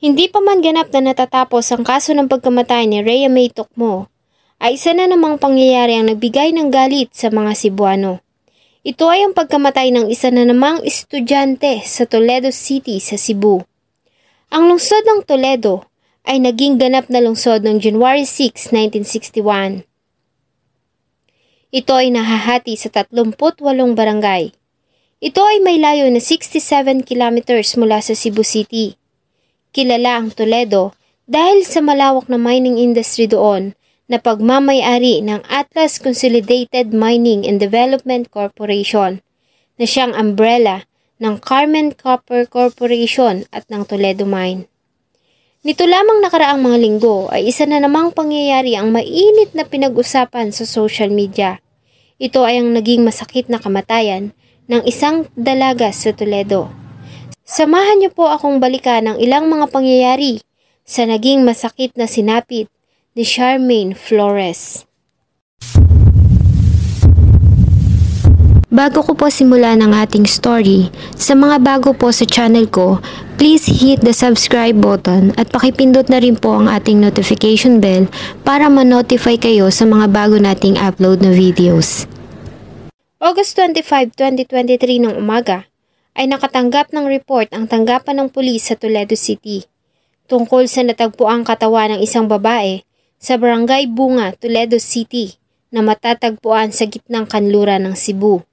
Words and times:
Hindi 0.00 0.32
pa 0.32 0.40
man 0.40 0.64
ganap 0.64 0.88
na 0.96 1.12
natatapos 1.12 1.76
ang 1.76 1.84
kaso 1.84 2.16
ng 2.16 2.24
pagkamatay 2.24 2.88
ni 2.88 3.04
Rhea 3.04 3.28
May 3.28 3.52
Tokmo, 3.52 4.08
ay 4.56 4.80
isa 4.80 4.96
na 4.96 5.04
namang 5.04 5.36
pangyayari 5.36 6.00
ang 6.00 6.08
nagbigay 6.08 6.56
ng 6.56 6.72
galit 6.72 7.12
sa 7.12 7.28
mga 7.28 7.52
Cebuano. 7.52 8.24
Ito 8.80 9.12
ay 9.12 9.28
ang 9.28 9.36
pagkamatay 9.36 9.92
ng 9.92 10.08
isa 10.08 10.32
na 10.32 10.48
namang 10.48 10.80
estudyante 10.88 11.84
sa 11.84 12.08
Toledo 12.08 12.48
City 12.48 12.96
sa 12.96 13.20
Cebu. 13.20 13.60
Ang 14.48 14.72
lungsod 14.72 15.04
ng 15.04 15.20
Toledo 15.28 15.84
ay 16.24 16.40
naging 16.40 16.80
ganap 16.80 17.12
na 17.12 17.20
lungsod 17.20 17.60
noong 17.60 17.84
January 17.84 18.24
6, 18.24 18.72
1961. 18.72 19.84
Ito 21.76 21.92
ay 21.92 22.08
nahahati 22.08 22.72
sa 22.72 22.88
38 22.88 23.36
barangay. 23.92 24.56
Ito 25.20 25.40
ay 25.44 25.60
may 25.60 25.76
layo 25.76 26.08
na 26.08 26.24
67 26.24 27.04
kilometers 27.04 27.76
mula 27.76 28.00
sa 28.00 28.16
Cebu 28.16 28.40
City. 28.40 28.99
Kilala 29.70 30.18
ang 30.18 30.34
Toledo 30.34 30.98
dahil 31.30 31.62
sa 31.62 31.78
malawak 31.78 32.26
na 32.26 32.34
mining 32.34 32.74
industry 32.74 33.30
doon 33.30 33.78
na 34.10 34.18
pagmamayari 34.18 35.22
ng 35.22 35.46
Atlas 35.46 36.02
Consolidated 36.02 36.90
Mining 36.90 37.46
and 37.46 37.62
Development 37.62 38.26
Corporation 38.26 39.22
na 39.78 39.86
siyang 39.86 40.10
umbrella 40.18 40.90
ng 41.22 41.38
Carmen 41.38 41.94
Copper 41.94 42.50
Corporation 42.50 43.46
at 43.54 43.62
ng 43.70 43.86
Toledo 43.86 44.26
Mine. 44.26 44.66
Nito 45.62 45.86
lamang 45.86 46.24
nakaraang 46.24 46.58
mga 46.58 46.78
linggo 46.80 47.28
ay 47.30 47.46
isa 47.52 47.68
na 47.68 47.78
namang 47.78 48.10
pangyayari 48.10 48.74
ang 48.74 48.90
mainit 48.90 49.54
na 49.54 49.62
pinag-usapan 49.62 50.50
sa 50.50 50.66
social 50.66 51.12
media. 51.12 51.62
Ito 52.18 52.42
ay 52.42 52.64
ang 52.64 52.74
naging 52.74 53.06
masakit 53.06 53.46
na 53.46 53.62
kamatayan 53.62 54.34
ng 54.66 54.82
isang 54.88 55.28
dalaga 55.38 55.92
sa 55.94 56.10
Toledo. 56.16 56.79
Samahan 57.50 57.98
niyo 57.98 58.14
po 58.14 58.30
akong 58.30 58.62
balikan 58.62 59.10
ng 59.10 59.18
ilang 59.18 59.50
mga 59.50 59.74
pangyayari 59.74 60.38
sa 60.86 61.02
naging 61.02 61.42
masakit 61.42 61.90
na 61.98 62.06
sinapit 62.06 62.70
ni 63.18 63.26
Charmaine 63.26 63.90
Flores. 63.90 64.86
Bago 68.70 69.02
ko 69.02 69.18
po 69.18 69.26
simulan 69.34 69.82
ang 69.82 69.98
ating 69.98 70.30
story, 70.30 70.94
sa 71.18 71.34
mga 71.34 71.58
bago 71.58 71.90
po 71.90 72.14
sa 72.14 72.22
channel 72.22 72.70
ko, 72.70 73.02
please 73.34 73.66
hit 73.66 73.98
the 74.06 74.14
subscribe 74.14 74.78
button 74.78 75.34
at 75.34 75.50
pakipindot 75.50 76.06
na 76.06 76.22
rin 76.22 76.38
po 76.38 76.54
ang 76.54 76.70
ating 76.70 77.02
notification 77.02 77.82
bell 77.82 78.06
para 78.46 78.70
ma-notify 78.70 79.34
kayo 79.34 79.74
sa 79.74 79.90
mga 79.90 80.06
bago 80.06 80.38
nating 80.38 80.78
upload 80.78 81.18
na 81.18 81.34
videos. 81.34 82.06
August 83.18 83.58
25, 83.58 84.14
2023 84.14 85.02
ng 85.02 85.18
umaga, 85.18 85.66
ay 86.14 86.26
nakatanggap 86.26 86.90
ng 86.90 87.06
report 87.06 87.50
ang 87.54 87.70
tanggapan 87.70 88.22
ng 88.22 88.28
pulis 88.30 88.66
sa 88.66 88.74
Toledo 88.74 89.14
City 89.14 89.66
tungkol 90.30 90.70
sa 90.70 90.86
natagpuang 90.86 91.42
katawan 91.42 91.98
ng 91.98 92.00
isang 92.06 92.30
babae 92.30 92.86
sa 93.18 93.36
Barangay 93.36 93.90
Bunga, 93.90 94.32
Toledo 94.38 94.78
City 94.78 95.36
na 95.74 95.82
matatagpuan 95.82 96.70
sa 96.70 96.86
gitnang 96.86 97.26
kanluran 97.26 97.86
ng 97.86 97.94
Cebu. 97.98 98.46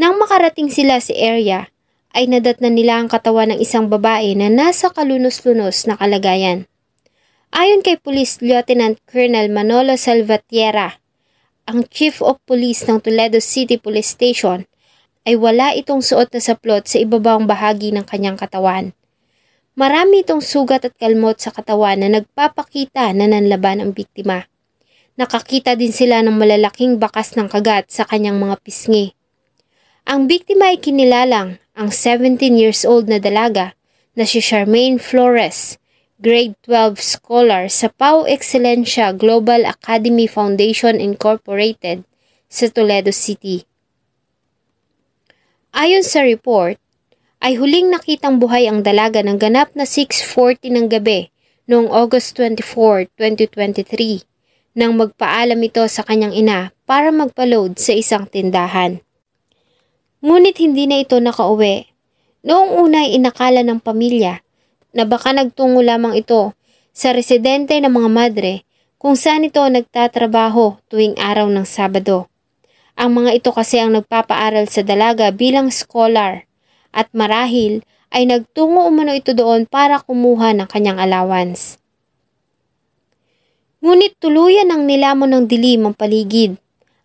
Nang 0.00 0.16
makarating 0.16 0.72
sila 0.72 0.96
sa 0.98 1.12
area, 1.12 1.68
ay 2.12 2.28
nadatnan 2.28 2.76
nila 2.76 3.00
ang 3.00 3.08
katawan 3.08 3.52
ng 3.52 3.58
isang 3.60 3.88
babae 3.88 4.36
na 4.36 4.52
nasa 4.52 4.92
kalunos-lunos 4.92 5.88
na 5.88 5.96
kalagayan. 5.96 6.68
Ayon 7.52 7.84
kay 7.84 8.00
Police 8.00 8.40
Lieutenant 8.40 9.00
Colonel 9.08 9.52
Manolo 9.52 9.96
Salvatierra, 9.96 11.00
ang 11.68 11.84
Chief 11.88 12.20
of 12.24 12.40
Police 12.48 12.88
ng 12.88 13.00
Toledo 13.00 13.40
City 13.40 13.76
Police 13.76 14.12
Station, 14.12 14.64
ay 15.22 15.38
wala 15.38 15.70
itong 15.78 16.02
suot 16.02 16.34
na 16.34 16.40
saplot 16.42 16.90
sa 16.90 16.98
ibabang 16.98 17.46
bahagi 17.46 17.94
ng 17.94 18.02
kanyang 18.02 18.34
katawan. 18.34 18.90
Marami 19.72 20.20
itong 20.20 20.44
sugat 20.44 20.84
at 20.84 20.92
kalmot 21.00 21.40
sa 21.40 21.48
katawan 21.48 22.04
na 22.04 22.20
nagpapakita 22.20 23.14
na 23.16 23.24
nanlaban 23.24 23.80
ang 23.80 23.96
biktima. 23.96 24.44
Nakakita 25.16 25.78
din 25.80 25.92
sila 25.92 26.20
ng 26.20 26.36
malalaking 26.36 27.00
bakas 27.00 27.38
ng 27.40 27.48
kagat 27.48 27.88
sa 27.88 28.04
kanyang 28.04 28.36
mga 28.36 28.60
pisngi. 28.60 29.16
Ang 30.04 30.28
biktima 30.28 30.74
ay 30.74 30.82
kinilalang 30.82 31.62
ang 31.72 31.88
17 31.88 32.36
years 32.52 32.84
old 32.84 33.08
na 33.08 33.16
dalaga 33.16 33.72
na 34.12 34.28
si 34.28 34.44
Charmaine 34.44 35.00
Flores, 35.00 35.80
grade 36.20 36.52
12 36.68 37.00
scholar 37.00 37.72
sa 37.72 37.88
Pau 37.88 38.28
Excellencia 38.28 39.14
Global 39.16 39.64
Academy 39.64 40.28
Foundation 40.28 41.00
Incorporated 41.00 42.04
sa 42.52 42.68
Toledo 42.68 43.08
City. 43.08 43.64
Ayon 45.72 46.04
sa 46.04 46.20
report, 46.20 46.76
ay 47.40 47.56
huling 47.56 47.88
nakitang 47.88 48.36
buhay 48.36 48.68
ang 48.68 48.84
dalaga 48.84 49.24
ng 49.24 49.40
ganap 49.40 49.72
na 49.72 49.88
6.40 49.88 50.68
ng 50.68 50.86
gabi 50.92 51.32
noong 51.64 51.88
August 51.88 52.36
24, 52.36 53.08
2023 53.16 54.28
nang 54.76 54.96
magpaalam 55.00 55.56
ito 55.64 55.80
sa 55.88 56.04
kanyang 56.04 56.36
ina 56.36 56.76
para 56.84 57.08
magpa-load 57.08 57.80
sa 57.80 57.96
isang 57.96 58.28
tindahan. 58.28 59.00
Ngunit 60.20 60.60
hindi 60.60 60.84
na 60.84 61.00
ito 61.00 61.16
nakauwi. 61.16 61.88
Noong 62.44 62.76
una 62.76 63.08
ay 63.08 63.16
inakala 63.16 63.64
ng 63.64 63.80
pamilya 63.80 64.44
na 64.92 65.08
baka 65.08 65.32
nagtungo 65.32 65.80
lamang 65.80 66.20
ito 66.20 66.52
sa 66.92 67.16
residente 67.16 67.80
ng 67.80 67.88
mga 67.88 68.10
madre 68.12 68.52
kung 69.00 69.16
saan 69.16 69.48
ito 69.48 69.64
nagtatrabaho 69.64 70.76
tuwing 70.92 71.16
araw 71.16 71.48
ng 71.48 71.64
Sabado. 71.64 72.31
Ang 72.96 73.24
mga 73.24 73.42
ito 73.42 73.50
kasi 73.50 73.80
ang 73.80 73.96
nagpapaaral 73.96 74.68
sa 74.68 74.84
dalaga 74.84 75.32
bilang 75.32 75.72
scholar 75.72 76.44
at 76.92 77.08
marahil 77.16 77.82
ay 78.12 78.28
nagtungo 78.28 78.84
umano 78.84 79.16
ito 79.16 79.32
doon 79.32 79.64
para 79.64 79.98
kumuha 79.98 80.52
ng 80.52 80.68
kanyang 80.68 81.00
allowance. 81.00 81.80
Ngunit 83.82 84.20
tuluyan 84.22 84.70
ang 84.70 84.86
nilamon 84.86 85.34
ng 85.34 85.44
dilim 85.50 85.90
ang 85.90 85.96
paligid 85.96 86.54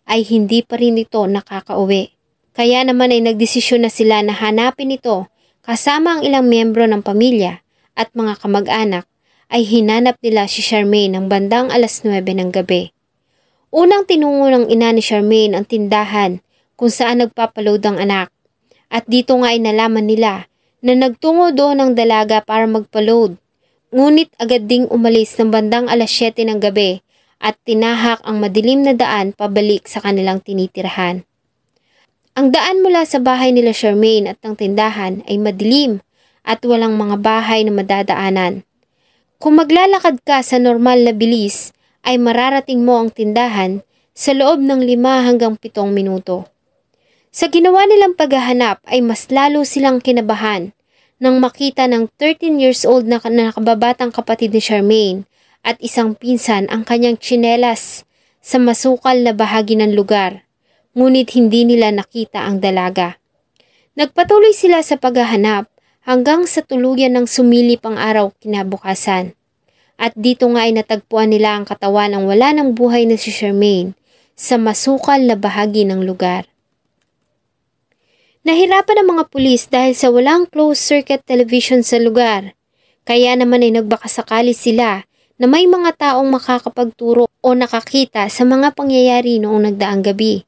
ay 0.06 0.22
hindi 0.22 0.62
pa 0.62 0.78
rin 0.78 1.00
ito 1.00 1.24
nakakauwi. 1.26 2.14
Kaya 2.54 2.86
naman 2.86 3.10
ay 3.10 3.24
nagdesisyon 3.24 3.82
na 3.82 3.90
sila 3.90 4.22
na 4.22 4.36
hanapin 4.36 4.94
ito 4.94 5.26
kasama 5.64 6.18
ang 6.18 6.20
ilang 6.22 6.46
miyembro 6.46 6.86
ng 6.86 7.02
pamilya 7.02 7.64
at 7.98 8.14
mga 8.14 8.38
kamag-anak 8.38 9.04
ay 9.48 9.64
hinanap 9.64 10.20
nila 10.22 10.46
si 10.46 10.60
Charmaine 10.60 11.16
ng 11.16 11.26
bandang 11.26 11.72
alas 11.72 12.04
9 12.04 12.22
ng 12.22 12.50
gabi. 12.52 12.92
Unang 13.68 14.08
tinungo 14.08 14.48
ng 14.48 14.72
ina 14.72 14.96
ni 14.96 15.04
Charmaine 15.04 15.52
ang 15.52 15.68
tindahan 15.68 16.40
kung 16.72 16.88
saan 16.88 17.20
nagpapaload 17.20 17.84
ang 17.84 18.00
anak 18.00 18.32
at 18.88 19.04
dito 19.04 19.36
nga 19.36 19.52
ay 19.52 19.60
nalaman 19.60 20.08
nila 20.08 20.48
na 20.80 20.96
nagtungo 20.96 21.52
doon 21.52 21.76
ang 21.76 21.92
dalaga 21.92 22.40
para 22.40 22.64
magpa-load. 22.64 23.36
Ngunit 23.92 24.32
agad 24.40 24.64
ding 24.68 24.88
umalis 24.88 25.36
ng 25.36 25.52
bandang 25.52 25.84
alas 25.84 26.08
7 26.16 26.48
ng 26.48 26.60
gabi 26.64 27.04
at 27.44 27.60
tinahak 27.68 28.24
ang 28.24 28.40
madilim 28.40 28.88
na 28.88 28.96
daan 28.96 29.36
pabalik 29.36 29.84
sa 29.84 30.00
kanilang 30.00 30.40
tinitirahan. 30.40 31.28
Ang 32.38 32.54
daan 32.54 32.80
mula 32.80 33.04
sa 33.04 33.20
bahay 33.20 33.52
nila 33.52 33.76
Charmaine 33.76 34.32
at 34.32 34.38
ng 34.40 34.56
tindahan 34.56 35.26
ay 35.28 35.36
madilim 35.36 36.00
at 36.40 36.64
walang 36.64 36.96
mga 36.96 37.20
bahay 37.20 37.68
na 37.68 37.72
madadaanan. 37.74 38.64
Kung 39.36 39.60
maglalakad 39.60 40.24
ka 40.24 40.40
sa 40.40 40.56
normal 40.56 41.04
na 41.04 41.12
bilis, 41.12 41.76
ay 42.08 42.16
mararating 42.16 42.88
mo 42.88 42.96
ang 42.96 43.12
tindahan 43.12 43.84
sa 44.16 44.32
loob 44.32 44.64
ng 44.64 44.80
lima 44.80 45.28
hanggang 45.28 45.60
pitong 45.60 45.92
minuto. 45.92 46.48
Sa 47.28 47.52
ginawa 47.52 47.84
nilang 47.84 48.16
paghahanap 48.16 48.80
ay 48.88 49.04
mas 49.04 49.28
lalo 49.28 49.68
silang 49.68 50.00
kinabahan 50.00 50.72
nang 51.20 51.36
makita 51.38 51.84
ng 51.84 52.08
13 52.16 52.58
years 52.58 52.88
old 52.88 53.04
na 53.04 53.20
nakababatang 53.20 54.08
kapatid 54.08 54.56
ni 54.56 54.64
Charmaine 54.64 55.28
at 55.62 55.76
isang 55.84 56.16
pinsan 56.16 56.66
ang 56.72 56.88
kanyang 56.88 57.20
tsinelas 57.20 58.08
sa 58.42 58.56
masukal 58.56 59.20
na 59.22 59.36
bahagi 59.36 59.78
ng 59.78 59.92
lugar, 59.92 60.48
ngunit 60.98 61.30
hindi 61.38 61.68
nila 61.68 61.94
nakita 61.94 62.42
ang 62.42 62.58
dalaga. 62.58 63.20
Nagpatuloy 63.98 64.54
sila 64.54 64.82
sa 64.82 64.98
paghahanap 64.98 65.70
hanggang 66.06 66.46
sa 66.46 66.62
tuluyan 66.66 67.14
ng 67.18 67.26
sumilip 67.30 67.86
ang 67.86 67.98
araw 67.98 68.34
kinabukasan. 68.42 69.37
At 69.98 70.14
dito 70.14 70.46
nga 70.54 70.64
ay 70.64 70.78
natagpuan 70.78 71.34
nila 71.34 71.58
ang 71.58 71.66
katawan 71.66 72.14
ng 72.14 72.24
wala 72.30 72.54
ng 72.54 72.78
buhay 72.78 73.02
na 73.10 73.18
si 73.18 73.34
Charmaine 73.34 73.98
sa 74.38 74.54
masukal 74.54 75.26
na 75.26 75.34
bahagi 75.34 75.82
ng 75.82 76.06
lugar. 76.06 76.46
Nahirapan 78.46 79.02
ang 79.02 79.08
mga 79.18 79.24
pulis 79.26 79.66
dahil 79.66 79.98
sa 79.98 80.14
walang 80.14 80.46
closed-circuit 80.46 81.26
television 81.26 81.82
sa 81.82 81.98
lugar. 81.98 82.54
Kaya 83.02 83.34
naman 83.34 83.66
ay 83.66 83.74
nagbakasakali 83.74 84.54
sila 84.54 85.02
na 85.36 85.46
may 85.50 85.66
mga 85.66 85.98
taong 85.98 86.30
makakapagturo 86.30 87.26
o 87.26 87.48
nakakita 87.58 88.30
sa 88.30 88.46
mga 88.46 88.78
pangyayari 88.78 89.42
noong 89.42 89.74
nagdaang 89.74 90.06
gabi. 90.06 90.46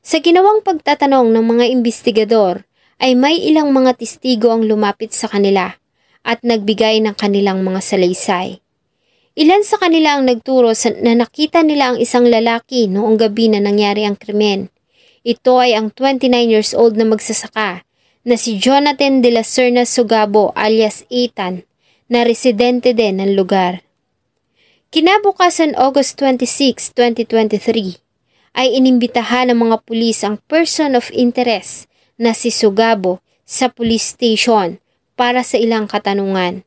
Sa 0.00 0.16
ginawang 0.24 0.64
pagtatanong 0.64 1.28
ng 1.28 1.44
mga 1.44 1.64
investigador, 1.68 2.64
ay 3.00 3.12
may 3.12 3.36
ilang 3.36 3.72
mga 3.72 4.00
testigo 4.00 4.48
ang 4.48 4.64
lumapit 4.64 5.12
sa 5.12 5.28
kanila 5.28 5.76
at 6.24 6.40
nagbigay 6.40 7.00
ng 7.04 7.16
kanilang 7.16 7.60
mga 7.60 7.80
salaysay. 7.84 8.60
Ilan 9.40 9.64
sa 9.64 9.80
kanila 9.80 10.20
ang 10.20 10.28
nagturo 10.28 10.76
na 11.00 11.16
nakita 11.16 11.64
nila 11.64 11.96
ang 11.96 11.96
isang 11.96 12.28
lalaki 12.28 12.92
noong 12.92 13.16
gabi 13.16 13.48
na 13.48 13.56
nangyari 13.56 14.04
ang 14.04 14.12
krimen. 14.12 14.68
Ito 15.24 15.64
ay 15.64 15.72
ang 15.72 15.96
29 15.96 16.28
years 16.52 16.76
old 16.76 17.00
na 17.00 17.08
magsasaka 17.08 17.88
na 18.20 18.36
si 18.36 18.60
Jonathan 18.60 19.24
de 19.24 19.32
la 19.32 19.40
Serna 19.40 19.88
Sugabo 19.88 20.52
alias 20.52 21.08
Ethan 21.08 21.64
na 22.12 22.20
residente 22.20 22.92
din 22.92 23.16
ng 23.16 23.32
lugar. 23.32 23.80
Kinabukasan 24.92 25.72
August 25.72 26.20
26, 26.20 26.92
2023 26.92 27.96
ay 28.60 28.76
inimbitahan 28.76 29.48
ng 29.48 29.56
mga 29.56 29.76
pulis 29.88 30.20
ang 30.20 30.36
person 30.52 30.92
of 30.92 31.08
interest 31.16 31.88
na 32.20 32.36
si 32.36 32.52
Sugabo 32.52 33.24
sa 33.48 33.72
police 33.72 34.12
station 34.12 34.84
para 35.16 35.40
sa 35.40 35.56
ilang 35.56 35.88
katanungan. 35.88 36.60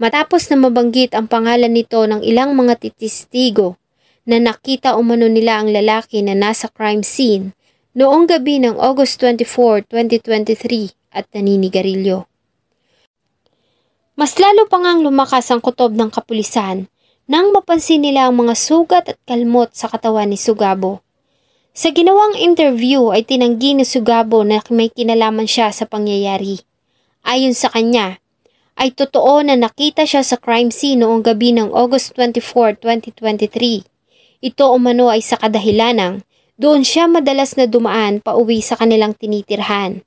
Matapos 0.00 0.48
na 0.48 0.56
mabanggit 0.56 1.12
ang 1.12 1.28
pangalan 1.28 1.76
nito 1.76 2.00
ng 2.00 2.24
ilang 2.24 2.56
mga 2.56 2.80
titistigo 2.80 3.76
na 4.24 4.40
nakita 4.40 4.96
umano 4.96 5.28
nila 5.28 5.60
ang 5.60 5.68
lalaki 5.68 6.24
na 6.24 6.32
nasa 6.32 6.72
crime 6.72 7.04
scene 7.04 7.52
noong 7.92 8.24
gabi 8.24 8.64
ng 8.64 8.80
August 8.80 9.20
24, 9.20 9.84
2023 9.92 10.96
at 11.12 11.28
naninigarilyo. 11.36 12.24
Mas 14.16 14.40
lalo 14.40 14.64
pa 14.72 14.80
ngang 14.80 15.04
lumakas 15.04 15.52
ang 15.52 15.60
kutob 15.60 15.92
ng 15.92 16.08
kapulisan 16.08 16.88
nang 17.28 17.52
mapansin 17.52 18.00
nila 18.00 18.28
ang 18.28 18.40
mga 18.40 18.56
sugat 18.56 19.04
at 19.04 19.18
kalmot 19.28 19.76
sa 19.76 19.92
katawan 19.92 20.32
ni 20.32 20.40
Sugabo. 20.40 21.04
Sa 21.76 21.92
ginawang 21.92 22.40
interview 22.40 23.12
ay 23.12 23.28
tinanggi 23.28 23.76
ni 23.76 23.84
Sugabo 23.84 24.48
na 24.48 24.64
may 24.72 24.88
kinalaman 24.88 25.44
siya 25.44 25.68
sa 25.76 25.84
pangyayari. 25.84 26.60
Ayon 27.20 27.52
sa 27.52 27.68
kanya, 27.68 28.19
ay 28.80 28.96
totoo 28.96 29.44
na 29.44 29.60
nakita 29.60 30.08
siya 30.08 30.24
sa 30.24 30.40
crime 30.40 30.72
scene 30.72 31.04
noong 31.04 31.20
gabi 31.20 31.52
ng 31.52 31.68
August 31.76 32.16
24, 32.16 32.80
2023. 32.80 33.84
Ito 34.40 34.72
umano 34.72 35.12
ay 35.12 35.20
sa 35.20 35.36
kadahilanang 35.36 36.24
doon 36.56 36.80
siya 36.80 37.04
madalas 37.04 37.60
na 37.60 37.68
dumaan 37.68 38.24
pa 38.24 38.32
uwi 38.32 38.64
sa 38.64 38.80
kanilang 38.80 39.12
tinitirhan. 39.12 40.00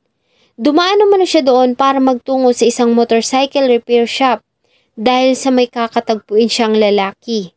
Dumaan 0.57 1.05
umano 1.05 1.25
siya 1.25 1.45
doon 1.45 1.77
para 1.77 2.01
magtungo 2.01 2.49
sa 2.53 2.65
isang 2.65 2.97
motorcycle 2.97 3.69
repair 3.69 4.09
shop 4.09 4.41
dahil 4.97 5.37
sa 5.37 5.53
may 5.53 5.69
kakatagpuin 5.69 6.49
siyang 6.49 6.73
lalaki. 6.73 7.53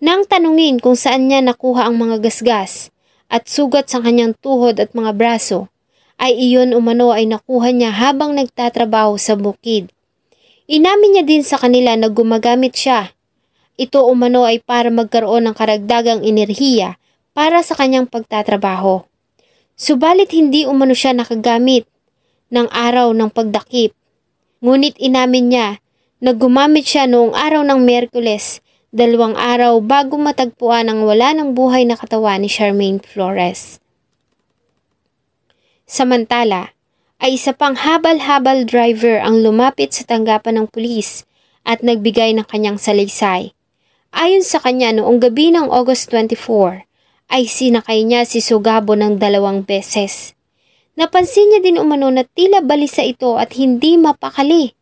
Nang 0.00 0.28
tanungin 0.28 0.80
kung 0.80 0.96
saan 0.96 1.28
niya 1.28 1.40
nakuha 1.40 1.88
ang 1.88 1.96
mga 2.00 2.20
gasgas, 2.24 2.92
at 3.28 3.44
sugat 3.44 3.92
sa 3.92 4.00
kanyang 4.00 4.32
tuhod 4.40 4.80
at 4.80 4.96
mga 4.96 5.12
braso, 5.12 5.68
ay 6.16 6.32
iyon 6.32 6.72
umano 6.72 7.12
ay 7.12 7.28
nakuha 7.28 7.76
niya 7.76 7.92
habang 7.92 8.32
nagtatrabaho 8.32 9.20
sa 9.20 9.36
bukid. 9.36 9.92
Inamin 10.68 11.16
niya 11.16 11.24
din 11.24 11.40
sa 11.40 11.56
kanila 11.56 11.96
na 11.96 12.12
gumagamit 12.12 12.76
siya. 12.76 13.16
Ito 13.80 14.04
umano 14.04 14.44
ay 14.44 14.60
para 14.60 14.92
magkaroon 14.92 15.48
ng 15.48 15.56
karagdagang 15.56 16.20
enerhiya 16.20 17.00
para 17.32 17.64
sa 17.64 17.72
kanyang 17.72 18.04
pagtatrabaho. 18.04 19.08
Subalit 19.80 20.28
hindi 20.36 20.68
umano 20.68 20.92
siya 20.92 21.16
nakagamit 21.16 21.88
ng 22.52 22.68
araw 22.68 23.16
ng 23.16 23.32
pagdakip. 23.32 23.96
Ngunit 24.60 25.00
inamin 25.00 25.48
niya 25.48 25.68
na 26.20 26.36
gumamit 26.36 26.84
siya 26.84 27.08
noong 27.08 27.32
araw 27.32 27.64
ng 27.64 27.80
Merkules 27.80 28.60
dalawang 28.92 29.40
araw 29.40 29.80
bago 29.80 30.20
matagpuan 30.20 30.92
ang 30.92 31.08
wala 31.08 31.32
ng 31.32 31.56
buhay 31.56 31.88
na 31.88 31.96
katawan 31.96 32.44
ni 32.44 32.48
Charmaine 32.52 33.00
Flores. 33.00 33.80
Samantala, 35.88 36.76
ay 37.18 37.34
isa 37.34 37.50
pang 37.50 37.74
habal-habal 37.74 38.62
driver 38.62 39.18
ang 39.18 39.42
lumapit 39.42 39.90
sa 39.90 40.06
tanggapan 40.06 40.62
ng 40.62 40.66
pulis 40.70 41.26
at 41.66 41.82
nagbigay 41.82 42.30
ng 42.38 42.46
kanyang 42.46 42.78
salaysay. 42.78 43.52
Ayon 44.14 44.46
sa 44.46 44.62
kanya 44.62 44.94
noong 44.94 45.18
gabi 45.20 45.50
ng 45.50 45.68
August 45.68 46.14
24, 46.14 46.86
ay 47.28 47.44
sinakay 47.44 48.06
niya 48.06 48.24
si 48.24 48.40
Sugabo 48.40 48.96
ng 48.96 49.20
dalawang 49.20 49.66
beses. 49.66 50.32
Napansin 50.96 51.52
niya 51.52 51.60
din 51.60 51.78
umano 51.78 52.08
na 52.08 52.24
tila 52.24 52.64
balisa 52.64 53.04
ito 53.04 53.36
at 53.36 53.54
hindi 53.54 54.00
mapakali 54.00 54.72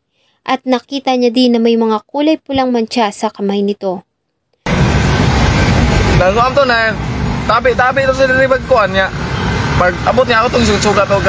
at 0.47 0.62
nakita 0.62 1.17
niya 1.19 1.35
din 1.35 1.59
na 1.59 1.61
may 1.61 1.75
mga 1.75 2.06
kulay 2.06 2.39
pulang 2.39 2.71
mancha 2.71 3.11
sa 3.11 3.32
kamay 3.32 3.65
nito. 3.65 4.06
Nagsuam 6.17 6.53
to 6.55 6.65
na 6.65 6.94
tabi-tabi 7.50 8.06
ito 8.06 8.15
sa 8.15 8.25
nilibag 8.31 8.62
ko 8.71 8.81
niya. 8.89 9.11
Pag 9.77 9.93
abot 10.09 10.25
niya 10.25 10.47
ako 10.47 10.56
itong 10.56 10.81
sugat 10.81 11.09
o 11.12 11.21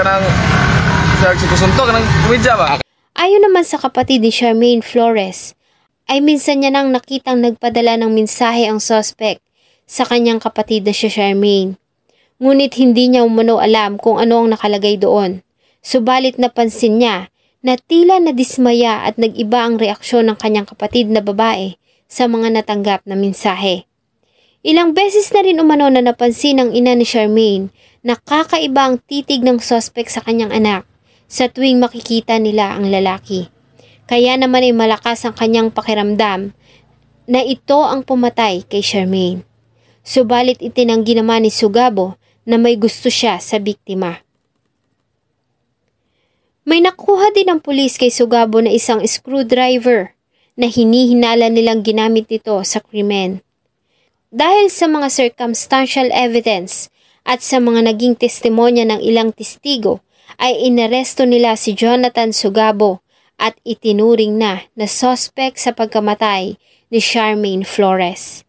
kanang 1.18 1.42
sikusunto 1.42 1.82
kanang 1.82 2.06
kumidya 2.30 2.54
ba? 2.54 2.78
Ayon 3.18 3.42
naman 3.42 3.66
sa 3.66 3.82
kapatid 3.82 4.22
ni 4.22 4.30
Charmaine 4.30 4.86
Flores, 4.86 5.58
ay 6.06 6.22
minsan 6.22 6.62
niya 6.62 6.70
nang 6.70 6.94
nakitang 6.94 7.42
nagpadala 7.42 7.98
ng 7.98 8.14
mensahe 8.14 8.70
ang 8.70 8.78
suspect 8.78 9.42
sa 9.90 10.06
kanyang 10.06 10.38
kapatid 10.38 10.86
na 10.86 10.94
si 10.94 11.10
Charmaine. 11.10 11.82
Ngunit 12.38 12.78
hindi 12.78 13.10
niya 13.10 13.26
umano 13.26 13.58
alam 13.58 13.98
kung 13.98 14.22
ano 14.22 14.46
ang 14.46 14.54
nakalagay 14.54 15.02
doon. 15.02 15.42
Subalit 15.82 16.38
napansin 16.38 17.02
niya 17.02 17.34
na 17.66 17.82
tila 17.82 18.22
nadismaya 18.22 19.02
at 19.10 19.18
nag-iba 19.18 19.66
ang 19.66 19.82
reaksyon 19.82 20.30
ng 20.30 20.38
kanyang 20.38 20.70
kapatid 20.70 21.10
na 21.10 21.26
babae 21.26 21.82
sa 22.06 22.30
mga 22.30 22.62
natanggap 22.62 23.02
na 23.10 23.18
mensahe. 23.18 23.90
Ilang 24.62 24.94
beses 24.94 25.34
na 25.34 25.42
rin 25.42 25.58
umano 25.58 25.90
na 25.90 26.06
napansin 26.06 26.62
ng 26.62 26.78
ina 26.78 26.94
ni 26.94 27.10
Charmaine 27.10 27.74
na 28.06 28.14
kakaiba 28.22 28.86
ang 28.86 29.02
titig 29.02 29.42
ng 29.42 29.58
suspect 29.58 30.14
sa 30.14 30.22
kanyang 30.22 30.54
anak 30.54 30.86
sa 31.28 31.52
tuwing 31.52 31.84
makikita 31.84 32.40
nila 32.40 32.76
ang 32.80 32.88
lalaki. 32.88 33.52
Kaya 34.08 34.40
naman 34.40 34.64
ay 34.64 34.72
malakas 34.72 35.28
ang 35.28 35.36
kanyang 35.36 35.70
pakiramdam 35.70 36.56
na 37.28 37.40
ito 37.44 37.84
ang 37.84 38.08
pumatay 38.08 38.64
kay 38.64 38.80
Charmaine. 38.80 39.44
Subalit 40.08 40.64
itinanggi 40.64 41.20
naman 41.20 41.44
ni 41.44 41.52
Sugabo 41.52 42.16
na 42.48 42.56
may 42.56 42.80
gusto 42.80 43.12
siya 43.12 43.44
sa 43.44 43.60
biktima. 43.60 44.24
May 46.64 46.80
nakuha 46.80 47.36
din 47.36 47.52
ng 47.52 47.60
pulis 47.60 48.00
kay 48.00 48.08
Sugabo 48.08 48.64
na 48.64 48.72
isang 48.72 49.04
screwdriver 49.04 50.16
na 50.56 50.72
hinihinala 50.72 51.52
nilang 51.52 51.84
ginamit 51.84 52.32
ito 52.32 52.56
sa 52.64 52.80
krimen. 52.80 53.44
Dahil 54.32 54.72
sa 54.72 54.88
mga 54.88 55.08
circumstantial 55.12 56.12
evidence 56.12 56.92
at 57.28 57.44
sa 57.44 57.60
mga 57.60 57.92
naging 57.92 58.16
testimonya 58.16 58.88
ng 58.88 59.00
ilang 59.04 59.32
testigo, 59.36 60.04
ay 60.36 60.68
inaresto 60.68 61.24
nila 61.24 61.56
si 61.56 61.72
Jonathan 61.72 62.36
Sugabo 62.36 63.00
at 63.40 63.56
itinuring 63.64 64.36
na 64.36 64.68
na 64.76 64.86
suspect 64.90 65.64
sa 65.64 65.72
pagkamatay 65.72 66.60
ni 66.92 67.00
Charmaine 67.00 67.64
Flores. 67.64 68.44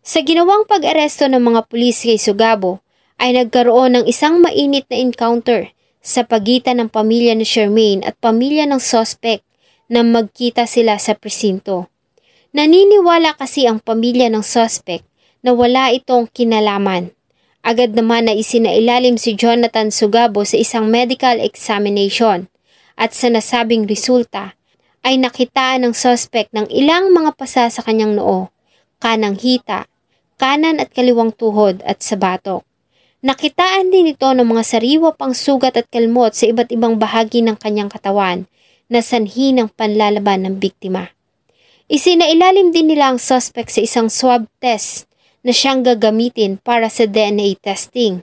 Sa 0.00 0.22
ginawang 0.22 0.64
pag-aresto 0.64 1.26
ng 1.26 1.42
mga 1.42 1.66
pulis 1.66 2.06
kay 2.06 2.16
Sugabo, 2.16 2.80
ay 3.20 3.36
nagkaroon 3.36 4.00
ng 4.00 4.04
isang 4.08 4.40
mainit 4.40 4.88
na 4.88 4.96
encounter 4.96 5.68
sa 6.00 6.24
pagitan 6.24 6.80
ng 6.80 6.88
pamilya 6.88 7.36
ni 7.36 7.44
Charmaine 7.44 8.00
at 8.00 8.16
pamilya 8.16 8.64
ng 8.64 8.80
suspect 8.80 9.44
na 9.92 10.00
magkita 10.00 10.64
sila 10.64 10.96
sa 10.96 11.12
presinto. 11.12 11.92
Naniniwala 12.56 13.36
kasi 13.36 13.68
ang 13.68 13.78
pamilya 13.78 14.32
ng 14.32 14.40
suspect 14.40 15.04
na 15.44 15.52
wala 15.52 15.92
itong 15.92 16.26
kinalaman. 16.32 17.12
Agad 17.60 17.92
naman 17.92 18.24
na 18.24 18.32
isinailalim 18.32 19.20
si 19.20 19.36
Jonathan 19.36 19.92
Sugabo 19.92 20.48
sa 20.48 20.56
isang 20.56 20.88
medical 20.88 21.36
examination 21.36 22.48
at 22.96 23.12
sa 23.12 23.28
nasabing 23.28 23.84
resulta 23.84 24.56
ay 25.04 25.20
nakitaan 25.20 25.84
ng 25.84 25.92
suspect 25.92 26.48
ng 26.56 26.64
ilang 26.72 27.12
mga 27.12 27.36
pasa 27.36 27.68
sa 27.68 27.84
kanyang 27.84 28.16
noo, 28.16 28.48
kanang 28.96 29.36
hita, 29.36 29.84
kanan 30.40 30.80
at 30.80 30.88
kaliwang 30.96 31.36
tuhod 31.36 31.84
at 31.84 32.00
sa 32.00 32.16
batok. 32.16 32.64
Nakitaan 33.20 33.92
din 33.92 34.16
ito 34.16 34.32
ng 34.32 34.48
mga 34.48 34.64
sariwa 34.64 35.12
pang 35.12 35.36
sugat 35.36 35.76
at 35.76 35.84
kalmot 35.92 36.32
sa 36.32 36.48
iba't 36.48 36.72
ibang 36.72 36.96
bahagi 36.96 37.44
ng 37.44 37.60
kanyang 37.60 37.92
katawan 37.92 38.48
na 38.88 39.04
sanhi 39.04 39.52
ng 39.52 39.68
panlalaban 39.76 40.48
ng 40.48 40.56
biktima. 40.56 41.12
Isinailalim 41.92 42.72
din 42.72 42.88
nila 42.88 43.12
ang 43.12 43.20
suspect 43.20 43.76
sa 43.76 43.84
isang 43.84 44.08
swab 44.08 44.48
test 44.64 45.09
na 45.40 45.52
siyang 45.52 45.80
gagamitin 45.84 46.60
para 46.60 46.88
sa 46.92 47.08
DNA 47.08 47.56
testing. 47.60 48.22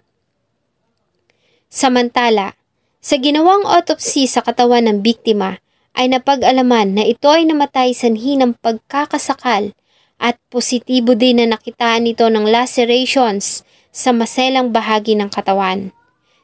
Samantala, 1.68 2.56
sa 3.02 3.16
ginawang 3.18 3.64
autopsy 3.66 4.26
sa 4.26 4.44
katawan 4.44 4.88
ng 4.90 5.00
biktima 5.06 5.60
ay 5.98 6.12
napag-alaman 6.12 6.94
na 6.98 7.04
ito 7.06 7.30
ay 7.30 7.48
namatay 7.48 7.94
sanhi 7.94 8.38
ng 8.38 8.58
pagkakasakal 8.60 9.74
at 10.18 10.36
positibo 10.50 11.14
din 11.14 11.42
na 11.42 11.58
nakitaan 11.58 12.06
nito 12.06 12.26
ng 12.26 12.46
lacerations 12.46 13.62
sa 13.94 14.14
maselang 14.14 14.74
bahagi 14.74 15.18
ng 15.18 15.30
katawan. 15.30 15.94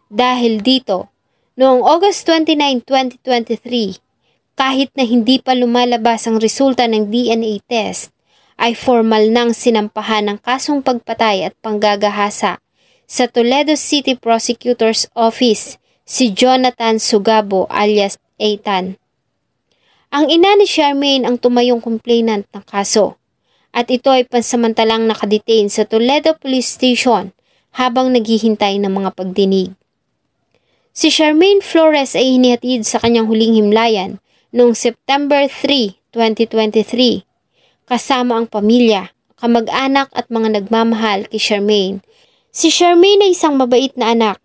Dahil 0.09 0.61
dito, 0.61 1.13
Noong 1.53 1.85
August 1.85 2.25
29, 2.25 2.81
2023, 3.21 4.01
kahit 4.57 4.89
na 4.97 5.05
hindi 5.05 5.37
pa 5.37 5.53
lumalabas 5.53 6.25
ang 6.25 6.41
resulta 6.41 6.89
ng 6.89 7.13
DNA 7.13 7.61
test, 7.69 8.09
ay 8.57 8.77
formal 8.77 9.29
nang 9.33 9.51
sinampahan 9.51 10.29
ng 10.29 10.37
kasong 10.41 10.85
pagpatay 10.85 11.49
at 11.49 11.53
panggagahasa 11.61 12.61
sa 13.09 13.23
Toledo 13.27 13.75
City 13.77 14.17
Prosecutor's 14.17 15.09
Office 15.13 15.77
si 16.03 16.31
Jonathan 16.31 16.99
Sugabo 16.99 17.67
alias 17.71 18.19
Eitan. 18.39 18.97
Ang 20.13 20.29
ina 20.29 20.53
ni 20.53 20.69
Charmaine 20.69 21.25
ang 21.25 21.41
tumayong 21.41 21.81
complainant 21.81 22.45
ng 22.53 22.63
kaso 22.65 23.17
at 23.73 23.89
ito 23.89 24.13
ay 24.13 24.29
pansamantalang 24.29 25.09
nakadetain 25.09 25.67
sa 25.67 25.89
Toledo 25.89 26.37
Police 26.37 26.69
Station 26.77 27.33
habang 27.73 28.13
naghihintay 28.13 28.77
ng 28.77 28.93
mga 28.93 29.17
pagdinig. 29.17 29.73
Si 30.93 31.09
Charmaine 31.09 31.65
Flores 31.65 32.13
ay 32.13 32.37
hinihatid 32.37 32.85
sa 32.85 33.01
kanyang 33.01 33.25
huling 33.25 33.57
himlayan 33.57 34.21
noong 34.53 34.77
September 34.77 35.49
3, 35.49 35.97
2023 36.13 37.32
kasama 37.89 38.39
ang 38.39 38.47
pamilya, 38.47 39.11
kamag-anak 39.39 40.07
at 40.15 40.31
mga 40.31 40.61
nagmamahal 40.61 41.27
kay 41.27 41.41
Charmaine. 41.41 41.99
Si 42.53 42.71
Charmaine 42.71 43.27
ay 43.27 43.35
isang 43.35 43.59
mabait 43.59 43.91
na 43.99 44.13
anak. 44.15 44.37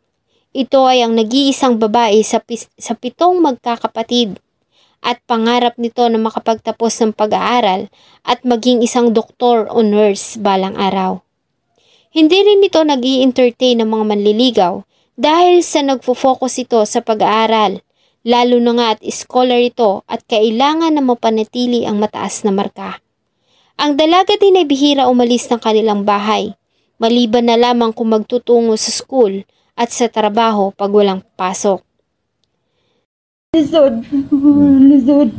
Ito 0.57 0.88
ay 0.88 1.04
ang 1.04 1.14
nag-iisang 1.14 1.76
babae 1.76 2.25
sa, 2.25 2.40
sa 2.80 2.92
pitong 2.97 3.38
magkakapatid 3.45 4.40
at 5.04 5.23
pangarap 5.30 5.78
nito 5.78 6.02
na 6.11 6.18
makapagtapos 6.18 6.99
ng 6.99 7.12
pag-aaral 7.14 7.87
at 8.26 8.42
maging 8.42 8.83
isang 8.83 9.14
doktor 9.14 9.71
o 9.71 9.85
nurse 9.85 10.35
balang 10.40 10.75
araw. 10.75 11.23
Hindi 12.11 12.42
rin 12.42 12.64
ito 12.64 12.83
nag 12.83 13.04
entertain 13.04 13.78
ng 13.85 13.88
mga 13.88 14.04
manliligaw 14.16 14.83
dahil 15.14 15.62
sa 15.62 15.85
nagfo-focus 15.85 16.66
ito 16.66 16.80
sa 16.88 17.04
pag-aaral, 17.04 17.85
lalo 18.26 18.57
na 18.59 18.73
nga 18.75 18.87
at 18.97 19.00
scholar 19.14 19.61
ito 19.62 20.02
at 20.11 20.25
kailangan 20.26 20.95
na 20.95 21.02
mapanatili 21.04 21.87
ang 21.87 22.02
mataas 22.02 22.42
na 22.42 22.50
marka. 22.50 22.99
Ang 23.78 23.94
dalaga 23.94 24.35
din 24.35 24.58
ay 24.58 24.66
bihira 24.66 25.06
umalis 25.06 25.47
ng 25.47 25.62
kanilang 25.62 26.02
bahay, 26.02 26.50
maliban 26.99 27.47
na 27.47 27.54
lamang 27.54 27.94
kung 27.94 28.11
magtutungo 28.11 28.75
sa 28.75 28.90
school 28.90 29.47
at 29.78 29.94
sa 29.94 30.11
trabaho 30.11 30.75
pag 30.75 30.90
walang 30.90 31.23
pasok. 31.38 31.78
Lisod. 33.54 34.02
Lisod. 34.82 35.30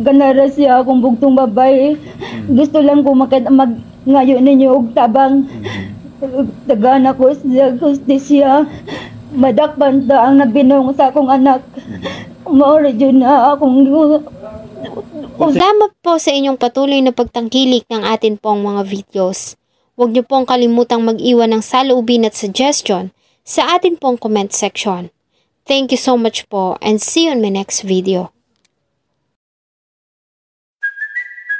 Ganara 0.00 0.48
siya 0.48 0.80
akong 0.80 1.04
bugtong 1.04 1.36
babae. 1.36 2.00
Gusto 2.56 2.80
lang 2.80 3.04
ko 3.04 3.12
makita 3.12 3.52
mag 3.52 3.84
ngayon 4.08 4.40
ninyo 4.40 4.72
og 4.72 4.96
tabang. 4.96 5.44
Tagana 6.64 7.12
ko 7.12 7.36
siya 7.36 7.76
siya. 8.16 8.64
Madakpan 9.36 10.08
ta 10.08 10.24
ang 10.24 10.40
nabinong 10.40 10.96
sa 10.96 11.12
akong 11.12 11.28
anak. 11.28 11.60
Maori 12.48 12.96
na 13.12 13.52
akong 13.52 13.84
Salamat 15.36 15.92
po 16.00 16.16
sa 16.16 16.32
inyong 16.32 16.56
patuloy 16.56 17.04
na 17.04 17.12
pagtangkilik 17.12 17.84
ng 17.92 18.08
atin 18.08 18.40
pong 18.40 18.64
mga 18.64 18.88
videos. 18.88 19.60
Huwag 19.92 20.16
niyo 20.16 20.24
pong 20.24 20.48
kalimutang 20.48 21.04
mag-iwan 21.04 21.52
ng 21.52 21.60
saloobin 21.60 22.24
at 22.24 22.32
suggestion 22.32 23.12
sa 23.44 23.76
atin 23.76 24.00
pong 24.00 24.16
comment 24.16 24.48
section. 24.48 25.12
Thank 25.68 25.92
you 25.92 26.00
so 26.00 26.16
much 26.16 26.48
po 26.48 26.80
and 26.80 27.04
see 27.04 27.28
you 27.28 27.36
in 27.36 27.44
my 27.44 27.52
next 27.52 27.84
video. 27.84 28.35